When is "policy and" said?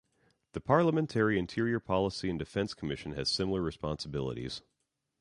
1.79-2.39